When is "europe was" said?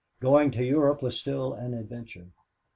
0.65-1.15